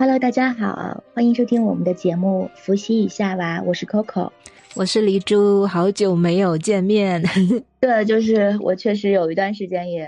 [0.00, 4.30] Hello，大家好，欢迎收听我们的节目《伏羲一下吧》，我是 Coco，
[4.76, 7.20] 我是黎珠，好久没有见面。
[7.80, 10.04] 对，就是我确实有一段时间也，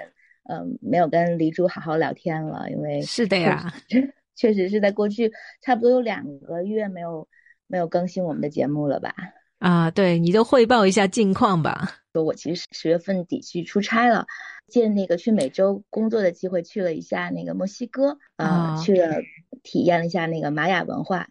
[0.48, 3.74] 嗯，没有跟黎珠好好聊天了，因为是的呀，
[4.36, 7.26] 确实是在过去差不多有两个月没有
[7.66, 9.12] 没有更新我们的节目了吧？
[9.58, 11.96] 啊，对，你就汇报一下近况吧。
[12.12, 14.26] 说我其实十月份底去出差了，
[14.68, 19.16] 借那个去美洲工作的机会去了一下那个墨西哥，啊，去了
[19.62, 21.28] 体验了一下那个玛雅文化，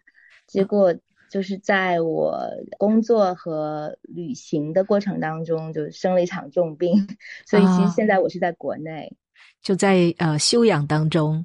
[0.47, 0.95] 结果
[1.31, 2.39] 就是在我
[2.77, 7.07] 工作和旅行的过程当中就生了一场重病，
[7.45, 9.15] 所以其实现在我是在国内，
[9.61, 11.43] 就在呃休养当中。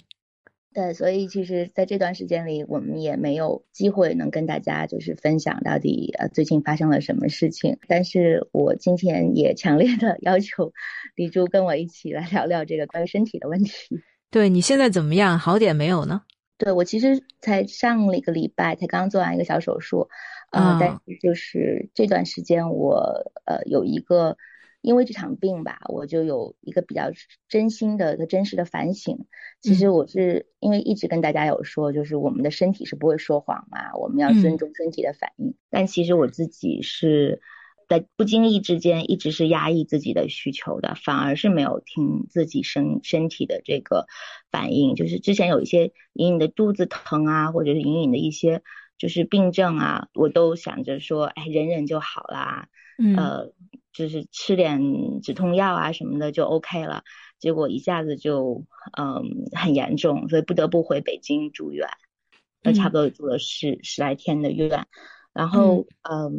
[0.72, 7.78] 对，所以其实在这段时间里，我们也没有机会能跟大家就是分享到底呃最近发生了什么事情。
[7.86, 10.72] 但是我今天也强烈的要求
[11.14, 13.72] 李珠跟我一起来聊聊这个关于身体的问题。
[14.32, 15.38] 对你现在怎么样？
[15.38, 16.22] 好点没有呢？
[16.58, 20.08] 对我其实才上了一个礼拜，才刚做完一个小手术，
[20.50, 24.36] 呃，但是就是这段时间我呃有一个。
[24.84, 27.04] 因为这场病吧，我就有一个比较
[27.48, 29.24] 真心的、一个真实的反省。
[29.62, 35.54] 其实我是因为一直跟大家有说，就是我们的身体是不会说谎嘛，我们要尊重身体的反应。
[35.70, 37.40] 但其实我自己是
[37.98, 44.06] 在不经意之间一直是压抑自己的需求的，反而是没有听自己身身体的这个
[44.50, 44.94] 反应。
[44.94, 48.62] 就是之前有一些隐隐的肚子疼啊，或者是隐隐的一些
[48.98, 52.68] 就是病症啊，我都想着说，哎，忍忍就好啦。
[53.16, 53.52] 呃。
[53.96, 57.04] 就是吃点止痛药啊什么的就 OK 了，
[57.38, 58.64] 结果一下子就
[58.98, 61.88] 嗯很严重，所以不得不回北京住院，
[62.60, 64.88] 那差不多住了十十来天的院。
[65.32, 66.32] 然后嗯，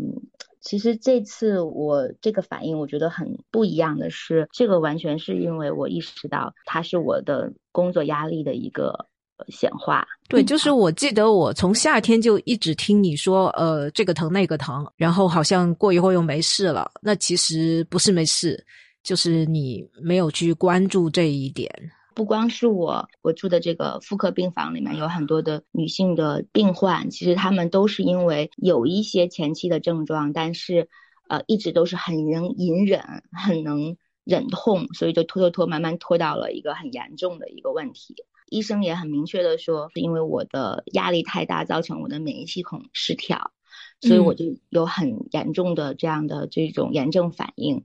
[0.66, 9.08] 其实这次我这个反应我觉得很不一样的是，这个完全是因为我意识到它是我的工作压力的一个。
[9.50, 16.90] 显化对，就是我记得我从夏天就一直听你说，呃，这个疼那个疼，然后好像过一会儿又没事了。
[17.02, 18.66] 那其实不是没事，
[19.04, 21.70] 就是你没有去关注这一点。
[22.16, 30.88] 不光是我，我住的这个妇科病房里面有很多的女性的病患，其实她们都是因为有一些前期的症状，但是
[31.28, 38.16] 呃一直都是很能隐忍，很能忍痛，所以就拖拖拖，慢慢拖到了一个很严重的一个问题。
[38.50, 43.52] 医生也很明确的说，是因为我的压力太大，造成我的免疫系统失调，
[44.00, 47.84] 所以我就有很严重的这样的这种炎症反应。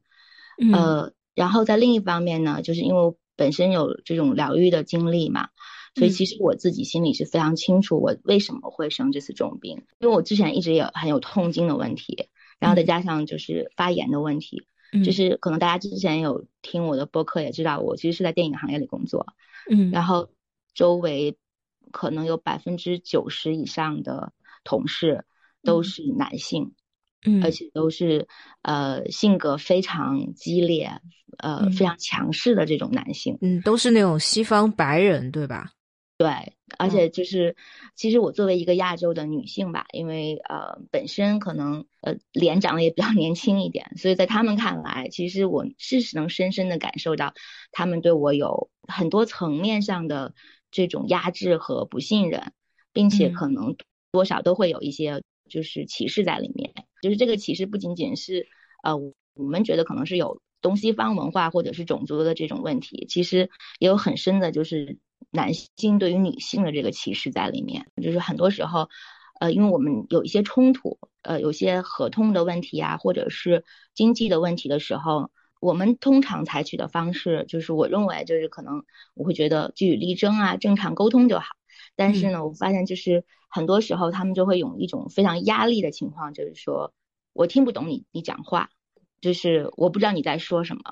[0.73, 5.49] 呃，然后在另一方面呢，就是因为我本身有这种疗愈的经历嘛，
[5.95, 14.67] 所以其实我自己心里是非常清楚我为什么会生这次重病，因为我之前一直也很有痛经的问题，然后再加上就是发炎的问题，
[15.03, 19.27] 就是可能大家之前有听我的播客也知道，我其实是在电影行业里工作，
[19.71, 20.29] 嗯，然后。
[20.73, 21.37] 周围
[21.91, 25.27] 可能有百分之九十以上的同事
[25.65, 26.73] 都是男性，嗯，
[27.43, 28.27] 而且都是
[28.63, 30.91] 呃性格非常激烈，
[31.39, 35.73] 呃非常强势的这种男性，嗯，都是那种西方白人，对吧？
[36.19, 36.29] 对，
[36.79, 37.57] 而且就是
[37.95, 47.33] 其实我作为一个亚洲的女性吧，因为呃本身可能呃脸长得也比较年轻一点，所以在他们看来，其实我是能深深的感受到
[47.73, 50.35] 他们对我有很多层面上的。
[50.73, 52.53] 这种压制和不信任，
[52.93, 53.75] 并且可能
[54.13, 56.73] 多少都会有一些就是歧视在里面。
[57.03, 58.47] 就是这个歧视不仅仅是
[58.83, 64.99] 呃我们觉得可能是有东西方文化或者是种族的这种问题，其实也有很深的就是
[65.31, 67.87] 男性对于女性的这个歧视在里面。
[68.03, 68.89] 就是很多时候，
[69.41, 75.31] 呃，因为我们有一些冲突，呃，有些合同的问题啊，或者是经济的问题的时候。
[75.61, 78.83] 我们通常采取的方式，就是我认为，就是可能
[79.13, 81.45] 我会觉得据理力争啊，正常沟通就好。
[82.01, 86.95] 但是呢，我发现就是很多时候他们就会有一种非常压力的情况，就是说
[87.35, 88.71] 我听不懂你你讲话，
[89.21, 90.83] 就是我不知道你在说什么，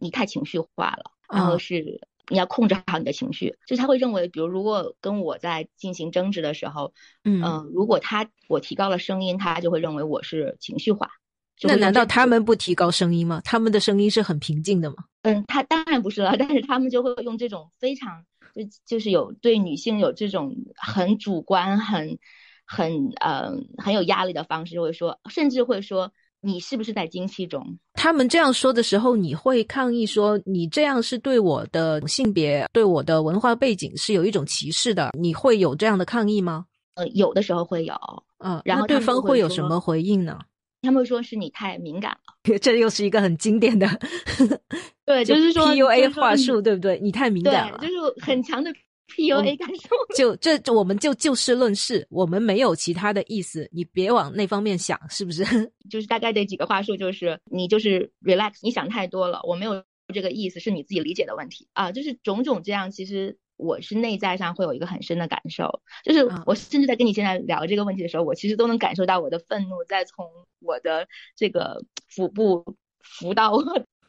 [0.00, 3.54] 你太情绪化了，然后是你要控制好你的情绪。
[3.68, 11.08] 就他会认为，比如如果跟我在进行争执的时候，嗯，如果他我提高了声音，他就会认为我是情绪化。
[11.62, 13.40] 那难道他们不提高声音吗？
[13.44, 14.96] 他们的声音是很平静的吗？
[15.22, 18.24] 嗯，他当然不是了， 但是他们就会用这种非常
[18.64, 22.18] 就就是有对女性有这种很主观、很
[22.66, 22.90] 很
[23.20, 26.10] 呃很有压力的方式，会说，甚至会说
[26.40, 27.78] 你是不是在经期中？
[27.94, 35.10] 他们这样说的时候，你会抗议说你这样是对我的性别、对我的文化背景是有一种歧视的？
[35.18, 36.66] 你会有这样的抗议吗？
[36.94, 37.94] 呃，有的时候会有，
[38.38, 40.38] 嗯，然后对方会有什么回应呢？
[40.82, 43.88] 他们说是你太敏感了， 这又是一个很经典的，
[45.08, 47.00] 对，就是说 PUA 话术，对不对？
[47.02, 48.70] 你太敏感了，就是很强的
[49.08, 49.88] PUA 感受。
[50.14, 55.42] 就这，我们就就事论事，我们没有其他的意思，你别往那方面想，是不是？
[55.88, 59.82] 就是大概这几个话术，就是你就是 relax，你想太多了，我没有
[60.12, 61.90] 这个意思，是你自己理解的问题啊。
[61.90, 70.26] 就是种种这样，其实我是内在上会有一个很深的感受，就是我甚至在跟你现在聊这个问题的时候，我其实都能感受到我的愤怒在从
[70.60, 73.64] 我的这个腹部浮到我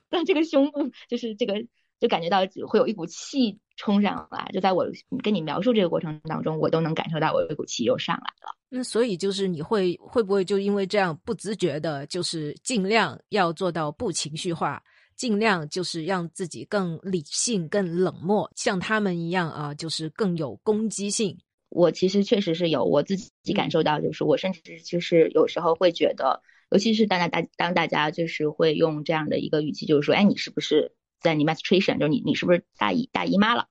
[0.09, 1.55] 的这个胸部，就是这个。
[1.99, 4.87] 就感觉到会有一股气冲上来，就在我
[5.21, 8.55] 跟你描述这个过程当中，我都能感受到我有一股气又上来了。
[8.69, 14.81] 那所以就是你会会不会就因为这样不自觉的，就是尽量要做到不情绪化，
[15.17, 21.37] 尽量就是让自己更理性、更冷漠，像他们一样啊，就是更有攻击性。
[21.67, 30.93] 我其实确实是有我自己感受到，就是我甚至就是有时候会觉得，尤其是当大大当大家就是会用这样的一个语气，就是说，哎，你是不是？
[31.19, 33.67] 在你 menstruation，就是你你是不是大姨大姨妈了？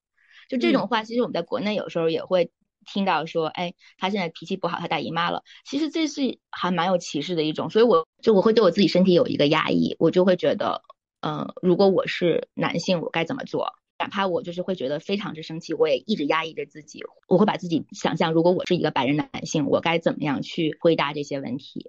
[0.50, 2.50] 就这种话，其实我们在国内有时候也会
[2.84, 5.42] 听到说，哎，她现在脾气不好，她大姨妈了。
[5.64, 10.82] 其实这是还蛮有歧视的一种，所以我就我会对我自己身体有一个压抑，我就会觉得，
[11.20, 13.72] 嗯，如果我是男性，我该怎么做？
[13.98, 21.88] 哪怕我就是会觉得非常之生气，我也一直压抑着自己，我会把自己想象，如果我是一个白人男性，我该怎么样去回答这些问题，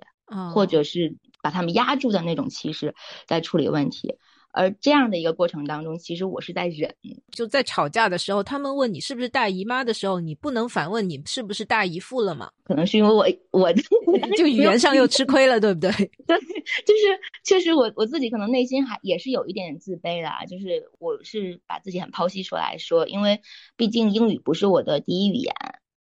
[0.54, 2.94] 或者是把他们压住的那种歧视
[3.28, 4.16] 在处理问题。
[4.52, 6.96] 而这样的一个过程当中，其实我是在忍。
[7.32, 12.50] 就在吵架的时候，他们问你是不是大姨妈的时候，你不能反问你是不是大姨夫了吗？
[12.64, 13.72] 可能是因为我我
[14.36, 15.92] 就语言上又吃亏了，对不对？
[16.26, 16.36] 对，
[16.84, 23.40] 就是确实我我自己可能内心还也是有一点点自卑的，就是我是把自己很剖析出来说，因为
[23.78, 25.54] 毕竟英语不是我的第一语言，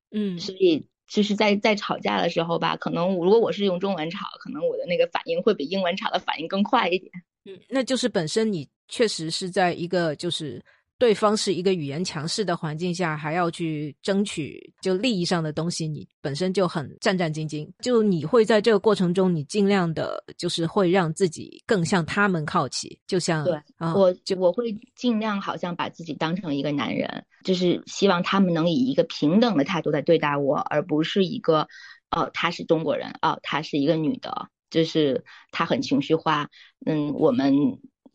[0.09, 7.11] 嗯，所以就是在在吵架的时候吧，可能如果我是用中文吵，可能我的那个反应会比英文吵的反应更快一点。
[7.45, 10.63] 嗯，那就是本身你确实是在一个就是
[10.99, 17.67] 对方是一个语言强势的环境下，还要去争取就利益上的东西，你本身就很战战兢兢。
[17.79, 23.59] 就你会在这个过程中，你尽量的就是会让自己更向他们靠齐，就像对，
[23.95, 31.67] 我就我会尽量好像把自己当成一个男人，就是希望他们能以一个平等的态度来对待我，而不是一个
[32.11, 34.49] 哦，他是中国人，哦，她是一个女的。
[34.69, 36.47] 就是他很情绪化，
[36.85, 37.51] 嗯，我们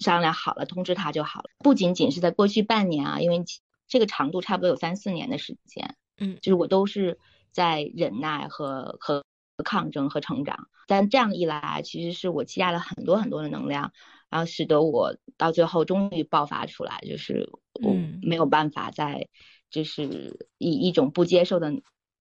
[0.04, 1.50] 商量好了通知他就好了。
[1.58, 3.42] 不仅仅是在过去半年啊，因为
[3.88, 7.18] 这个长度差不多有三四年的时间，嗯，就是我都是
[7.50, 9.24] 在忍耐和和
[9.64, 10.68] 抗争和成长。
[10.86, 13.92] 但这样一来，其实是我积压了很多很多的能量，
[14.30, 17.50] 然后使得我到最后终于爆发出来，就是
[17.82, 19.28] 我没有办法再
[19.70, 21.72] 就是以一种不接受的。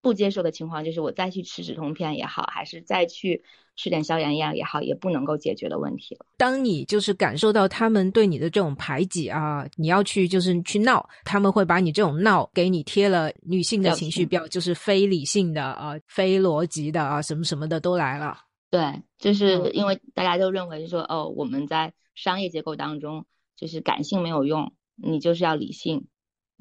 [0.04, 3.42] 不接受的情况就是我再去吃止痛片也好，还是再去
[3.78, 6.26] 吃点消炎药也好，也不能够解决的问题了。
[6.38, 18.38] 当你就是感受到他们对你的这种排挤啊，你要去就是去闹，他们会把你这种闹给你贴了女性的情绪标，就是非理性的啊、非逻辑的啊，什么什么的都来了。
[18.70, 23.26] 对，就是因为大家都认为说哦，我们在商业结构当中
[23.56, 26.06] 就是感性没有用，你就是要理性。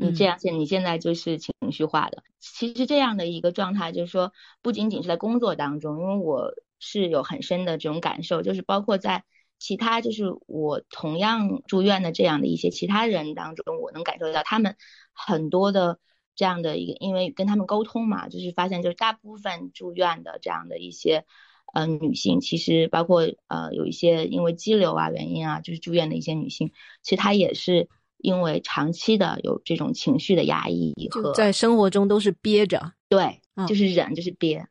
[0.03, 9.25] 你这样现你现在就是情绪化的，其实这样的一个状态，就是说不仅仅是在工作当中，因为我是有很深的这种感受，就是包括在
[9.59, 14.77] 其他就是我同样住院的这样的一些其他人当中，我能感受到他们
[15.13, 15.99] 很多的
[16.35, 21.25] 这样的一个，因为跟他们沟通嘛，就是发现就是大部分住院的这样的一些
[21.73, 26.73] 呃女性，其实包括呃有一些因为肌瘤啊原因啊，就是住院的一些女性，
[27.03, 27.89] 其实她也是。
[28.23, 34.67] 因为长期的有这种情绪的压抑和在生活中都是憋着，对，就是忍，就是憋。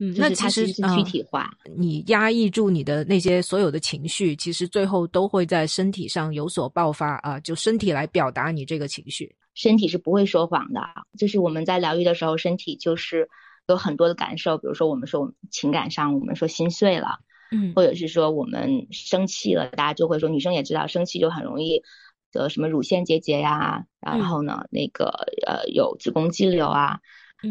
[0.00, 1.48] 嗯，那其实是具体化。
[1.76, 7.38] 你压抑住你的那些所有的情绪，其实最后都会在身体上有所爆发啊！
[7.38, 10.80] 就身体来表达你这个情绪，身体是不会说谎的。
[11.16, 13.28] 就是我们在疗愈的时候，身体就是
[13.68, 17.20] 有很多的感受，比如说我们说我们情感上，我们说心碎了，
[17.52, 21.80] 嗯，或者是说我们生气了，大家就会说，女生也知道生气就很容易。
[22.34, 25.06] 的什么乳腺结节呀，然后呢，那个
[25.46, 27.00] 呃有子宫肌瘤啊，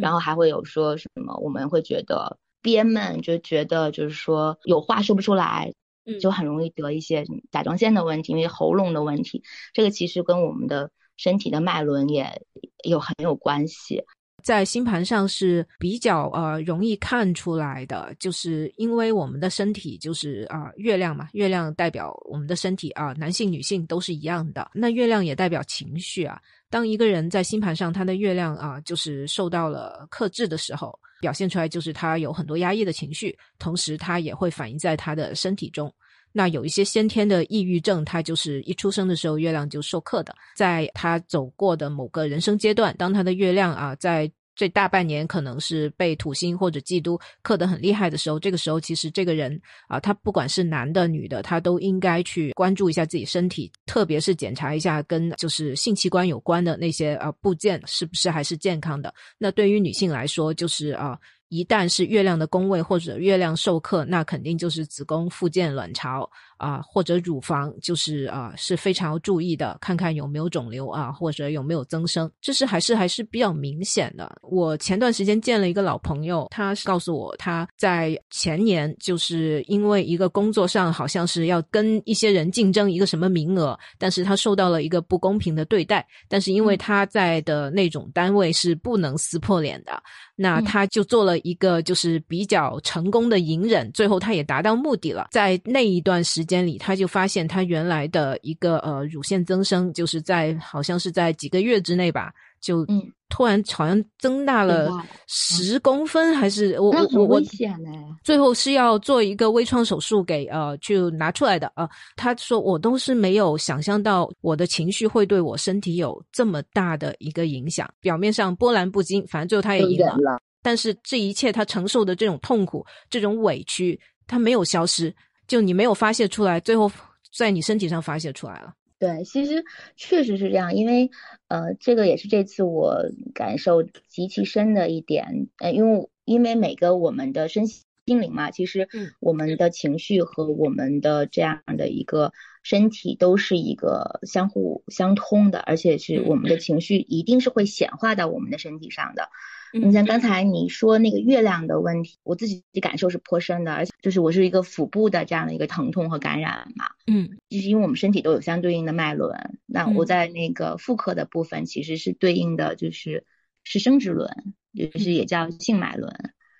[0.01, 5.73] 然后还会有说什么，我们会觉得憋闷，就觉得就是说有话说不出来，
[6.19, 12.43] 就很容易得一些甲状腺的问题，因为喉咙的问题，这个其实跟我们的身体的脉轮也
[12.83, 14.03] 有很有关系。
[14.43, 24.69] 在星盘上是比较呃容易看出来的，就是因为我们的身体就是啊月亮嘛，月亮代表我们的身体啊，男性女性都是一样的。
[24.73, 26.39] 那月亮也代表情绪啊。
[26.69, 35.93] 当一个人在星盘上他的月亮啊就是受到了克制的时候，表现出来就是他有很多压抑的情绪，同时他也会反映在他的身体中。
[36.33, 44.29] 那有一些先天的抑郁症，他就是一出生的时候月亮就受克的，在他走过的某个人生阶段，当他的月亮啊在。
[44.55, 59.11] 这大半年可能是被土星或者嫉妒克得很厉害的时候，这个时候其实这个人啊，他不管是男的女的，他都应该去关注一下自己身体，特别是检查一下跟就是性器官有关的那些啊部件是不是还是健康的。
[59.39, 61.17] 那对于女性来说，就是啊。
[61.53, 66.27] 一旦是月亮的宫位或者月亮授课，那肯定就是子宫、附件、卵巢
[66.63, 74.33] 啊，或者乳房，就是啊是非常要注意的，看看有没有肿瘤啊，或者有没有增生，这是还是还是比较明显的。
[74.41, 90.01] 我前段时间见了一个老朋友，他告诉我他在前年就是因为一个工作上好像是要跟一些人竞争一个什么名额，但是他受到了一个不公平的对待，但是因为他在的那种单位是不能撕破脸的。
[90.35, 95.27] 那他就做了一个就是比较成功的隐忍，最后他也达到目的了。
[95.31, 102.33] 在那一段时间里，他就发现他原来的一个呃乳腺增生，就是在好像是在几个月之内吧。
[102.61, 102.87] 就
[103.27, 104.89] 突然好像增大了
[105.27, 107.77] 十公分，还是我我我危险？
[108.23, 111.89] 最后是要做一个微创手术给呃就拿出来的啊。
[112.15, 117.85] 他说我都是没有想象到我的情绪会对我身体有这么大的一个影响。
[117.99, 120.39] 表面上波澜不惊，反正最后他也赢了。
[120.61, 125.13] 但是这一切他承受的这种痛苦、这种委屈，他没有消失，
[125.53, 126.91] 就你没有发泄出来，最后
[127.31, 128.73] 在你身体上发泄出来了。
[128.97, 129.63] 对，其实
[129.95, 131.11] 确实是这样，因为
[131.47, 133.05] 呃，这个也是这次我
[133.35, 137.85] 感受极其深的一点，呃，因为因为每个我们的身心
[138.19, 142.33] 灵嘛，其实我们的情绪和我们的这样的一个
[142.63, 149.29] 身体都是一个相互相通的，而且是我们的情绪一定是会显化到我们的身体上的。
[149.75, 163.25] 你像刚才你说那个月亮的问题，我自己的感受是颇深的，而且就是我是一个腹部的这样的一个疼痛和感染嘛，嗯，就是因为我们身体都有相对应的脉轮，那我在那个妇科的部分其实是对应的就是
[163.63, 164.29] 是生殖轮，
[164.75, 166.13] 就是也叫性脉轮，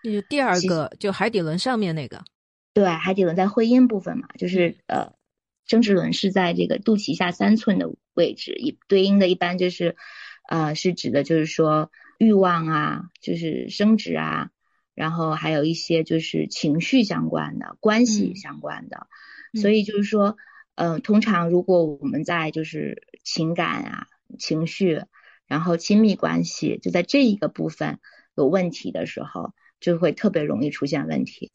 [0.03, 2.23] 就第二个就海底轮上面那个，
[2.73, 5.13] 对，海底轮在会阴部分嘛，就是呃，
[5.67, 9.95] 生殖轮是在这个肚脐下三寸的位置，一对应的一般就是
[10.49, 11.91] 呃是指的就是说。
[12.25, 14.49] 欲望啊，就是生殖啊，
[14.95, 19.07] 然后还有一些就是情绪相关的、关系相关的，
[19.53, 20.37] 所以就是说，
[20.75, 24.07] 嗯，通常如果我们在就是情感啊、
[24.39, 25.03] 情绪，
[25.47, 27.99] 然后亲密关系就在这一个部分
[28.35, 31.51] 有问题的时候，就会特别容易出现问题。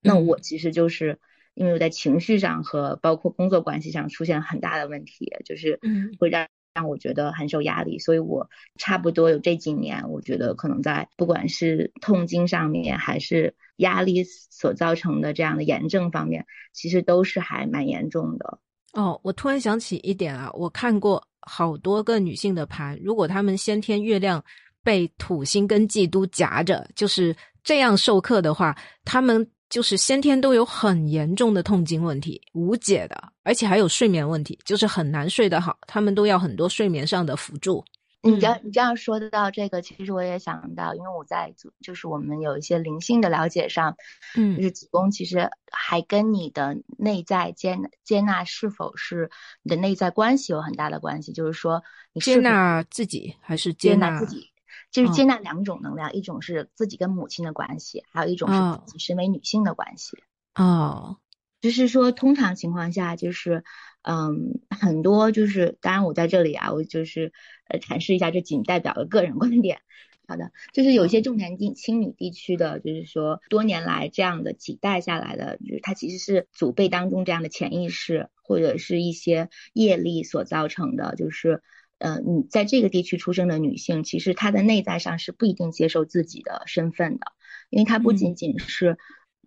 [0.00, 1.18] 那我其实就是
[1.54, 5.80] 因为我在情绪上和包括工作关系上出现很大的问题，就是
[6.18, 6.48] 会让。
[6.78, 18.60] 让我觉得很受压力，所以我差不多有这几年，我觉得可能在不管是痛经上面，还是压力所造成的这样的炎症方面，其实都是还蛮严重的。
[18.92, 24.40] 哦，我突然想起一点啊，我看过好多个女性的盘，如果她们先天月亮
[24.84, 29.44] 被土星跟嫉妒夹着，就是这样授课的话，她们。
[29.70, 35.78] 就是先天都有很严重的痛经问题，无解的，而且还有睡眠问题，就是很难睡得好。
[35.86, 37.82] 他们都要很多睡眠上的辅助。
[38.20, 43.96] 你这样你这样说得到这个，其实我也想到，因为我在就是我们有一些灵性的了解上，
[44.36, 49.30] 嗯，就是子宫其实还跟你的内在接接纳是否是
[49.62, 51.32] 你的内在关系有很大的关系。
[51.32, 54.50] 就是说，你接纳自己还是接纳自己？
[54.90, 60.18] 就是接纳两种能量，一种是自己跟母亲的关系，还有一种是自己身为女性的关系。
[60.56, 61.16] 哦，
[61.60, 63.64] 就是说，通常情况下，就是
[64.02, 67.32] 嗯，很多就是，当然我在这里啊，我就是
[67.68, 69.80] 呃阐释一下，这仅代表了个人观点。
[70.26, 81.62] 好的，就是有些重男轻女地区的，就是说多年来这样的几代下来的，就是它其实是祖辈当中这样的潜意识或者是一些业力所造成的，就是。
[82.00, 87.32] 呃，你在这个地区出生的女性，其实她的内在上是不一定接受自己的身份的，
[87.70, 88.98] 因为她不仅仅是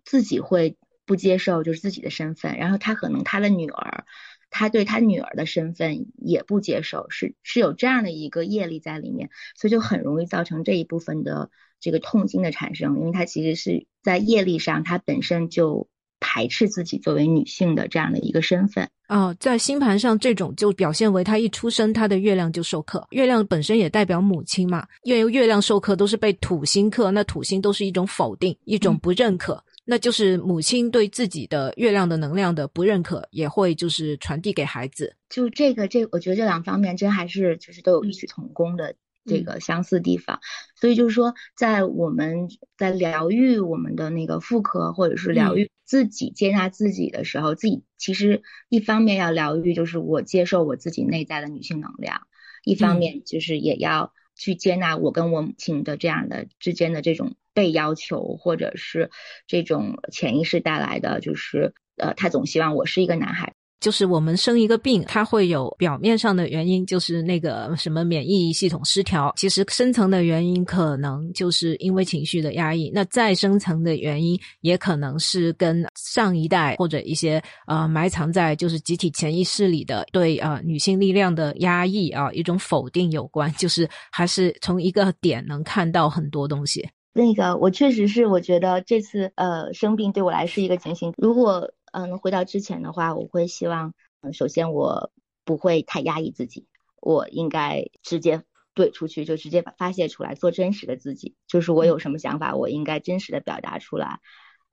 [0.04, 0.76] 自己会
[1.12, 4.06] 不接受，就是自己的身份，然后他可能他的女儿，
[4.48, 11.50] 他对他女儿的身份也不接受，是是有这样的一个业力在里面，所以就很容易造成这一部分的
[11.80, 15.86] 这个痛经的产生，因为他其实是在业力上，他本身就。
[16.24, 23.04] 排斥自己作为女性的这样的一个身份哦，在星盘上，这种就表现为他一出生，他的月亮就受克。
[23.10, 35.16] 月亮本身也代表母亲嘛，因为月亮受克都是被土星克，那土星都是一种否定，一种不认可，那就是母亲对自己的月亮的能量的不认可，也会就是传递给孩子。
[35.28, 40.40] 就这个，这我觉得这两方面真还是就是都有异曲同工的这个相似地方。
[40.76, 52.18] 所以就是说，在我们在疗愈我们的那个妇科，或者是疗愈自己、接纳自己的时候，自己其实一方面要疗愈，就是我接受我自己内在的女性能量；
[52.64, 54.12] 一方面就是也要
[54.42, 59.12] 去接纳我跟我母亲的这样的之间的这种被要求，或者是
[59.46, 63.54] 这种潜意识带来的，就是呃，他总希望我是一个男孩。
[63.82, 69.34] 就是我们生一个病，它会有表面上的原因，就是那个什么免疫系统失调。
[69.36, 72.90] 其实深层的原因可能就是因为情绪的压抑。
[72.94, 83.52] 那再深层的原因，也可能是跟上一代或者一些呃埋藏在就是集体潜意识里的对呃女性力量的压抑啊一种否定有关。
[83.58, 86.88] 就是还是从一个点能看到很多东西。
[87.12, 91.12] 那个我确实是，我觉得这次呃生病对我来是一个警醒。
[91.18, 95.12] 如果嗯，回到之前的话，我会希望，嗯，首先我
[95.44, 96.66] 不会太压抑自己，
[97.00, 98.42] 我应该直接
[98.74, 104.20] 怼出去，就直接把发泄出来，做真实的自己，就是我有什么想法，我应该真实的表达出来，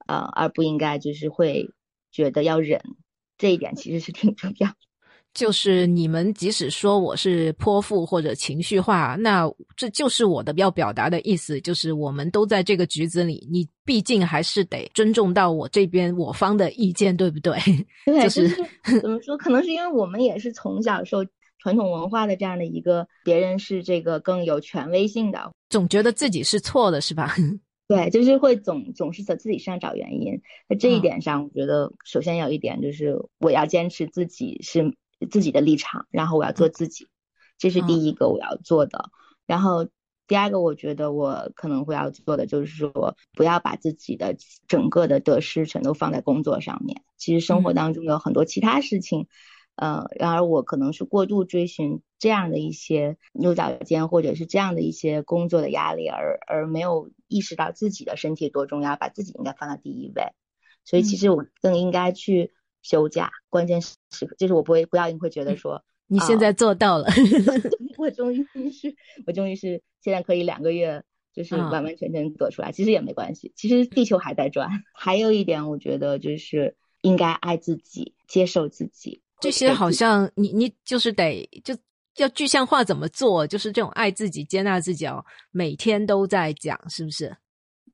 [0.07, 1.73] 呃，而不应该就是会
[2.11, 2.81] 觉得要忍，
[3.37, 4.69] 这一点其实是挺重要。
[5.33, 11.61] 就是你们即使说我是泼妇或者情绪化，那这就是我的要表达的意思。
[11.61, 17.57] 就是我们都在这个局子里，你毕竟还是得尊重到我这边我方的意见，对不对？
[18.05, 18.49] 对，就是
[19.01, 19.37] 怎么说？
[19.37, 21.23] 可能是因为我们也是从小受
[21.59, 27.35] 传统文化的这样的一个，别人是这个更有权威性的，总觉得自己是错的，是吧？
[27.87, 30.41] 对，就是会总总是在自己身上找原因。
[30.67, 34.95] 在这一点上，我觉得首先有一点就是我要坚持自己是。
[35.27, 37.07] 自己的立场，然后我要做自己，
[37.57, 39.09] 这是第一个我要做的。
[39.45, 39.87] 然后
[40.27, 47.01] 第二个，我觉得我可能会要做的就是说，不要把自己的整个的得失全都放在工作上面。
[47.17, 49.27] 其实生活当中有很多其他事情，
[49.75, 60.33] 呃，然而我可能是过度追寻这样的一些牛角尖，或者是这样的一些工作的压力，而而没有意识到自己的身体多重要，把自己应该放到第一位。
[60.85, 62.53] 所以其实我更应该去。
[62.81, 63.95] 休假，关键时
[64.25, 67.07] 刻就是我不会不要你会觉得说你现在做到了，
[67.97, 68.95] 我终于是
[69.27, 74.69] 我终于是现在可以两个月就是完完全全躲出来，其实也没关系，其实地球还在转。
[74.93, 79.21] 还有一点，我觉得就是应该爱自己，接受自己。
[79.39, 81.77] 这些好像你你就是得就
[82.17, 87.37] 要具象化怎么做，就是这种爱自己、接纳自己哦，每天都在讲，是不是？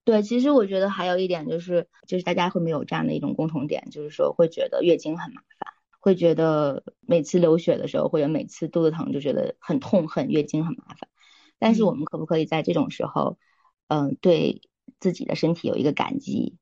[0.05, 11.09] 对，其实我觉得还有一点就是，就是大家会没有这样的一种共同点，就是说会觉得月经很麻烦，会觉得每次流血的时候或者每次肚子疼就觉得很痛恨，月经很麻烦。
[11.57, 13.39] 但是我们可不可以在这种时候，
[13.87, 14.61] 嗯，对
[14.99, 16.57] 自己的身体有一个感激，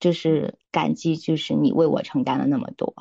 [0.00, 2.92] 就是感激就是你为我承担了那么多，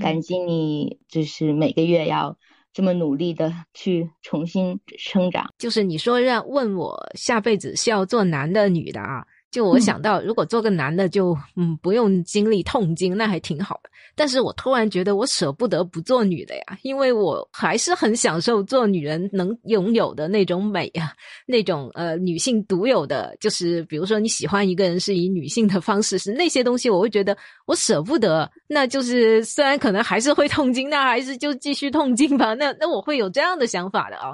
[0.00, 2.38] 感激你就是每个月要。
[2.72, 9.26] 这么努力的去重新成长，就是你说让问我下辈子是要做男的女的啊？
[9.52, 13.90] 就我想到，如果做个男的，就嗯不用经历痛经，那还挺好的。
[14.14, 21.12] 但是我突然觉得我舍不得不做女的呀，因为我还是很享受做女人能拥有的那种美呀，
[21.46, 27.36] 那种呃女性独有的，就是比如说你喜欢一个人是以女性的方式，是那些东西，我会觉得
[27.66, 28.50] 我舍不得。
[28.66, 32.54] 那就是虽然可能还是会痛经，那还是就继续痛经吧。
[32.54, 34.32] 那那我会有这样的想法的啊。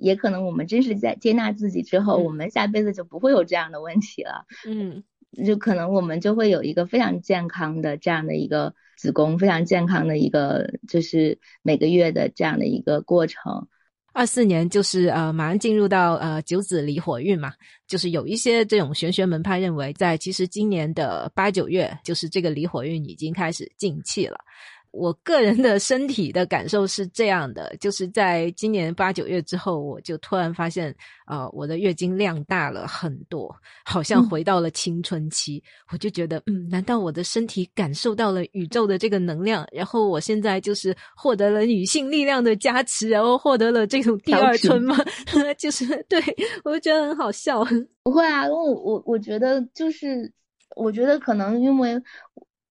[0.00, 4.44] 也可能我们真是在接纳自己之后，我们下辈子就不会有这样的问题了。
[4.66, 5.02] 嗯，
[5.46, 13.68] 就可能我们就会有一个非常健康的这样的一个子宫，非常健康的一个就是每个月的这样的一个过程。
[14.14, 17.52] 二四年就是呃马上进入到呃九子离火运嘛，
[17.86, 24.38] 就是有一些这种玄学门派认为，在其实今年的八九月，就是这个离火运已经开始进气了。
[24.90, 30.94] 我个人的身体的感受是这样的，就是在今年八九月之后，我就突然发现，
[31.26, 35.62] 呃，我的月经量大了很多，好像回到了青春期。
[35.92, 39.66] 我就觉得，嗯，难道我的身体感受到了宇宙的这个能量？
[39.72, 44.96] 然后我现在就是获得了女性力量的加持，然后获得了这种第二春吗？
[45.58, 46.18] 就是对
[46.64, 47.62] 我就觉得很好笑。
[48.02, 50.32] 不会啊，因为我我我觉得就是，
[50.76, 52.00] 我觉得可能因为。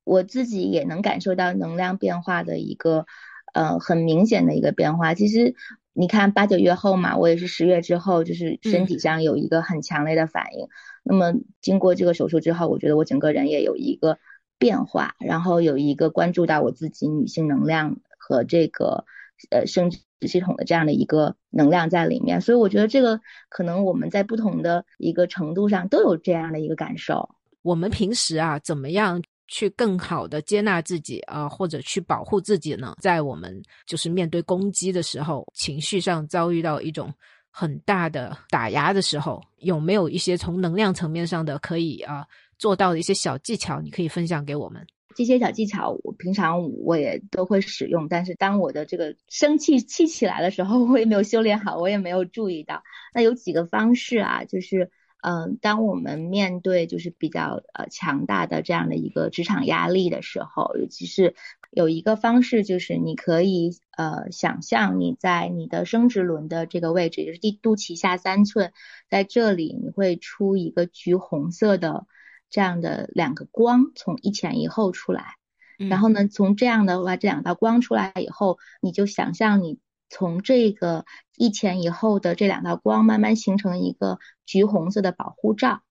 [0.07, 3.05] 我自己也能感受到能量变化的一个，
[3.53, 5.13] 呃，很明显的一个变化。
[5.13, 5.53] 其实
[5.91, 10.67] 你看八九月后嘛，我也是十月之后，就是身体上有一个很强烈的反应。
[11.03, 14.17] 那么经过这个手术之后，我觉得我整个人也有一个
[14.57, 19.05] 变化，然后有一个关注到我自己女性能量和这个
[19.49, 22.39] 呃生殖系统的这样的一个能量在里面。
[22.39, 27.29] 所以我觉得这个可能我们在不同的一个程度上都有这样的一个感受。
[27.61, 29.21] 我们平时啊，怎么样？
[29.47, 32.95] 去更好的接纳自己啊，或者去保护自己呢？
[33.01, 37.13] 在我们就是面对攻击的时候，情绪上遭遇到一种
[37.49, 42.25] 很大的打压的时候，有没有一些从能量层面上的可以啊
[42.59, 44.85] 做到的一些小技巧，你可以分享给我们？
[45.15, 52.83] 这些小技巧，我平常我也都会使用，但是当我的这个生气气起来的时候，我也没有修炼好，我也没有注意到。
[53.15, 54.91] 那有几个方式啊，就是，
[55.27, 61.35] 嗯，当我们面对就是比较呃强大的这样的一个职场压力的时候，尤其是
[61.71, 68.71] 有一个方式，就是你可以呃想象你在你的生殖轮的这个位置，也就是肚脐下三寸，
[69.09, 72.05] 在这里你会出一个橘红色的。
[72.49, 75.35] 这样的两个光从一前一后出来，
[75.77, 85.81] 然后呢，从这样的话，这两道光出来以后，你就想象你从这个一前一后的这两道光慢慢形成一个橘红色的保护罩，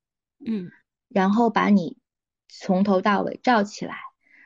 [0.45, 0.71] 嗯，
[1.09, 1.99] 然后把你
[2.49, 3.97] 从头到尾罩起来。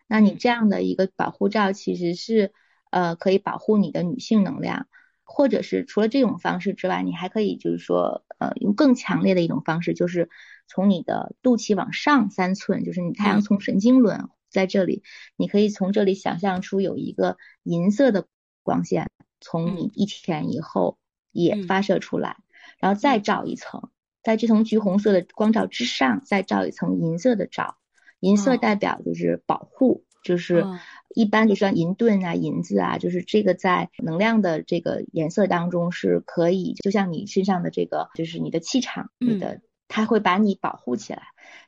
[0.07, 2.53] 那你这样的一个保护罩其实是
[2.91, 4.89] 呃可以保护你的女性能量，
[5.25, 10.29] 或者是除了这种方式之外，你还可以就是说呃用更强烈的一种方式，就是。
[10.73, 15.03] 从你的肚脐往上三寸，就是你太阳从神经轮在这里，
[15.35, 18.29] 你可以从这里想象出有一个银色的
[18.63, 20.99] 光线从你一前一后
[21.33, 22.37] 也发射出来，
[22.79, 23.91] 然后再照一层，
[24.23, 27.77] 在这层橘红色的光照之上再照一层银色的照，
[28.21, 30.65] 银色代表就是保护，就是
[31.15, 39.61] 一般就像银盾啊、银子啊，就是这个在能量的这个颜色当中是可以，就像你身上的这个就是你的气场，你的。
[39.93, 41.21] 它会把你保护起来，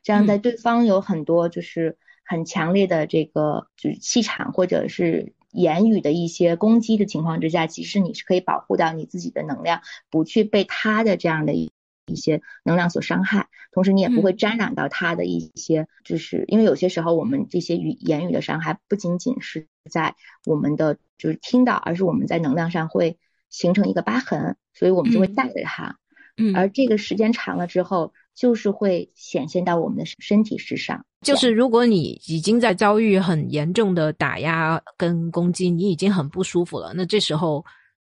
[0.05, 11.71] 这样在对方有很多就是很强烈的这个就是气场或者是言语的一些攻击的情况之下，其实你是可以保护到你自己的能量，不去被他的这样的一
[12.07, 23.19] 一些能量所伤害，同时你也不会沾染到他的一些，就是因为有些时候我们这些语言语的伤害不仅仅是在我们的就是听到，而是我们在能量上会
[23.51, 25.99] 形成一个疤痕，所以我们就会带着它。
[26.37, 31.05] 嗯，而这个时间长了之后，就是会显现到我们的身体之上。
[31.21, 37.65] 就是如果你已经在遭遇很严重的打压跟攻击，你已经很不舒服了，那这时候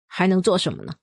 [0.07, 0.93] 还能做什么呢？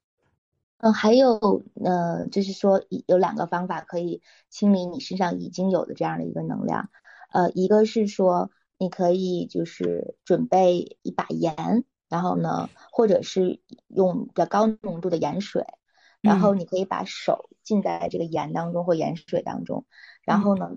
[0.79, 6.89] 嗯，还有呃，就是说有两个方法可以清理你身上已经有的这样的一个能量。
[7.33, 15.65] 呃，一个是说你可以就是准备一把盐，然后呢，或者是用比较高浓度的盐水。
[16.21, 19.85] 然后你可以把手浸在这个盐当中或盐水当中，
[20.23, 20.73] 然后呢，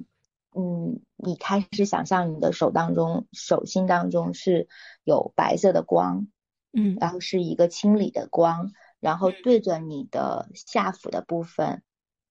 [0.55, 4.67] 嗯，你开始想象你的手当中、手心当中是
[5.03, 6.27] 有白色的光，
[6.71, 11.81] 嗯，然后是一个清理的光，然后对着你的下腹的部分，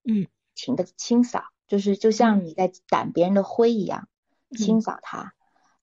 [0.03, 4.07] 嗯，停的清扫，就是就像你在掸别人的灰一样
[4.57, 5.33] 清扫它。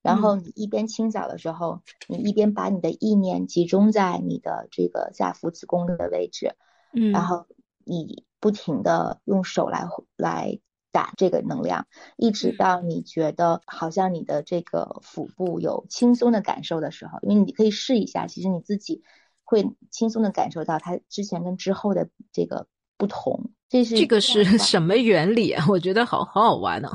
[0.01, 6.55] 然后你一边清扫的时候，你一边把你的意念集中在你的这个下腹子宫的位置。
[6.93, 7.45] 嗯，然后
[7.83, 10.59] 你不停的用手来来
[10.91, 19.03] 打这个能量，一直到你觉得好像你的这个腹部有轻松的感受的时候，因为你可以试一下，其实你自己
[19.43, 23.51] 会轻松的感受到它之前跟之后的这个不同。
[23.67, 25.65] 这是这个是 什么原理啊？
[25.69, 26.89] 我觉得好好好玩呢。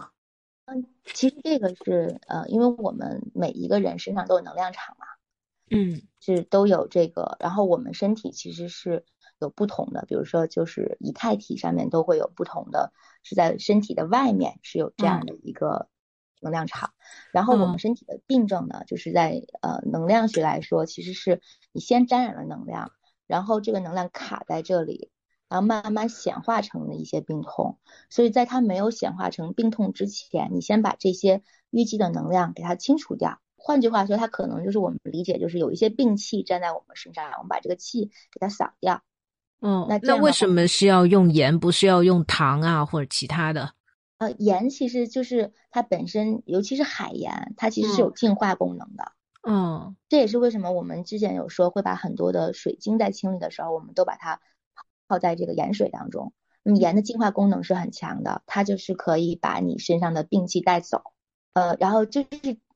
[0.65, 5.07] 嗯，其实这个是呃，因为我们每一个人身上都有能量场嘛，
[5.71, 9.05] 嗯，是都有这个，然后我们身体其实是。
[9.41, 12.93] 有不同的，比如说就是以太体上面都会有不同的，
[13.23, 15.89] 是在身体的外面是有这样的一个
[16.41, 16.93] 能量场。
[17.33, 21.41] 然后我们身体的病症呢，就是在呃能量学来说，其实是
[21.73, 22.93] 你先沾染了能量，
[23.27, 25.11] 然后这个能量卡在这里，
[25.49, 27.79] 然后慢慢显化成了一些病痛。
[28.09, 33.41] 所以在它没有显化成病痛之前，你先把这些淤积的能量给它清除掉。
[33.57, 39.03] 换句话说，它可能就是我们理解就是有一些病气粘在我们身上，我们把这个气给它扫掉。
[39.67, 43.73] 嗯，那那为什么是要用盐，不是要用糖啊或者其他的？
[44.19, 49.13] 呃，盐其实就是它本身，尤其是海盐，它其实是有净化功能的。
[49.49, 54.39] 嗯，这也是为什么我们之前有说会把很多的水晶在清理的时候，我们都把它
[55.09, 56.35] 泡在这个盐水当中。
[56.63, 61.01] 那么盐的净化功能是很强的，它就是可以把你身上的病气带走。
[61.55, 62.29] 呃，然后就是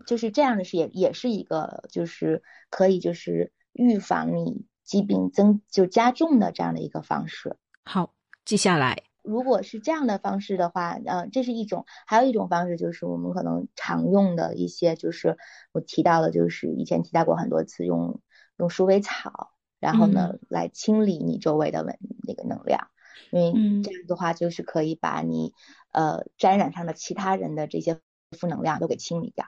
[0.06, 4.64] 就是这样的是也也是一个就是可以就是预防你。
[4.88, 8.14] 疾病增就加重的这样的一个方式，好
[8.46, 9.02] 记下来。
[9.22, 15.36] 如果是这样的方式的话，呃，这是一种；还有一种方式就是我们可能常用的一些，就是
[15.72, 18.22] 我提到的，就是以前提到过很多次，用
[18.56, 22.88] 用鼠尾草，然后呢来清理你周围的稳那个能量，
[23.30, 25.52] 因为这样的话就是可以把你
[25.92, 28.00] 呃沾染上的其他人的这些
[28.38, 29.44] 负能量都给清理掉。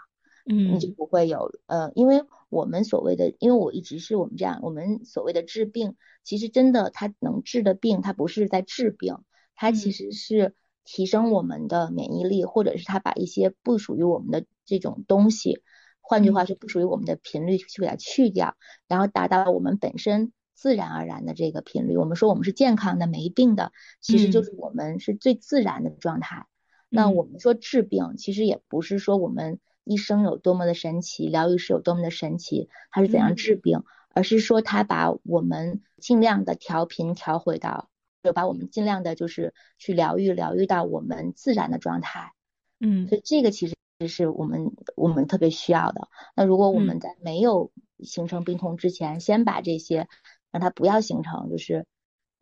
[0.47, 9.19] 嗯，你就不会有呃，因为我们所谓的，因为我一直是我们这样，我们所谓的治病，其实真的它能治的病，它不是在治病，
[9.55, 15.63] 它其实是提升我们的免疫力，或者是它把一些不属于我们的这种东西，
[16.01, 18.57] 换句话说，不属于我们的频率去给它去掉，
[18.89, 21.97] 然后达到我们本身自然而然的这个频率。
[21.97, 26.47] 我们说我们是健康的、没病的，其实就是我们是最自然的状态。
[26.89, 33.83] 那我们说治病，其实也不是说我们医生有多么的神奇，疗愈师有多么的神奇，他是怎样治病，
[34.15, 37.91] 而是说他把我们尽量的调频调回到，
[38.23, 42.35] 就把我们尽量的就是去疗愈，疗愈到我们自然的状态。
[42.79, 43.75] 嗯，所以这个其实
[44.07, 46.07] 是我们我们特别需要的。
[46.37, 50.07] 那如果我们在没有形成病痛之前，先把这些
[50.53, 51.85] 让它不要形成，就是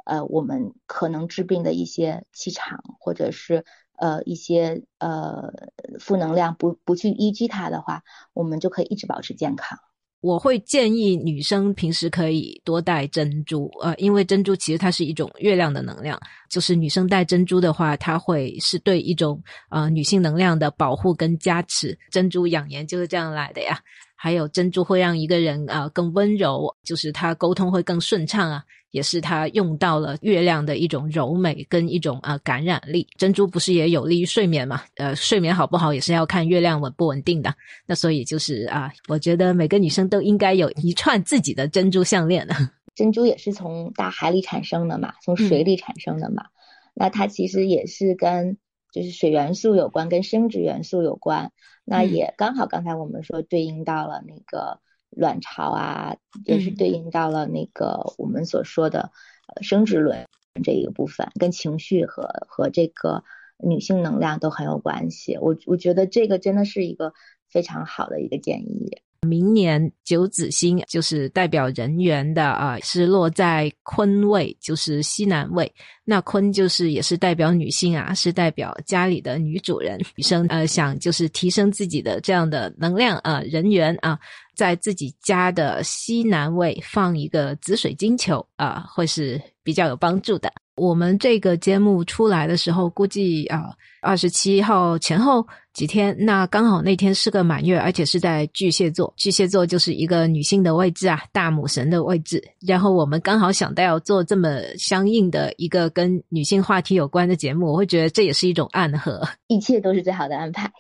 [0.05, 3.65] 呃我们可能治病的一些气场，或者是。
[3.99, 5.53] 呃，一些呃
[6.01, 9.79] 负能量不不去依据它的话，我们就可以一直保持健康。
[10.21, 16.19] 我会建议女生平时可以多戴珍珠，呃，因为珍珠其实它是一种月亮的能量，
[16.51, 21.97] 就是女生戴珍珠的话，它会是对一种呃女性能量的保护跟加持。
[22.11, 23.79] 珍珠养颜就是这样来的呀。
[24.21, 33.07] 还有珍珠会让一个人啊更温柔，就是他沟通会更顺畅啊，也是他用到了月亮的一种柔美跟一种啊感染力。
[33.17, 34.83] 珍珠不是也有利于睡眠嘛？
[34.97, 37.55] 呃，睡眠好不好也是要看月亮稳不稳定的。
[37.87, 42.55] 那所以就是啊，我觉得每个女生都应该有一串自己的珍珠项链呢。
[42.95, 46.47] 珍珠也是从大海里产生的嘛，从水里产生的嘛。
[46.95, 48.57] 那它其实也是跟
[48.93, 51.53] 就是水元素有关，跟生殖元素有关。
[51.85, 59.11] 那也刚好，刚才我们说对应到了那个卵巢啊，也是对应到了那个我们所说的
[59.55, 60.27] 呃生殖轮
[60.63, 63.25] 这一个部分，跟情绪和和这个
[63.59, 65.37] 女性能量都很有关系。
[65.39, 67.13] 我我觉得这个真的是一个
[67.49, 69.03] 非常好的一个建议。
[69.27, 75.71] 明年九子星就是代表人缘的啊，是落在坤位，就是西南位。
[76.05, 79.99] 那坤就是也是代表女性啊，是代表家里的女主人。
[80.15, 84.19] 女生呃想就是提升自己的这样的能量啊，人缘啊，
[84.55, 90.51] 在自己家的西南位放一个紫水晶球啊，会是比较有帮助的。
[90.77, 99.13] 我们这个节目出来的时候，估计啊，二十七号前后几天，那刚好那天是个满月，而且是在巨蟹座。
[99.15, 102.43] 巨蟹座就是一个女性的位置啊，大母神的位置。
[102.67, 109.29] 然后我们刚好想到要做这么相应的一个跟女性话题有关的节目，我会觉得这也是一种暗合。
[109.49, 110.73] 一切都是最好的安排。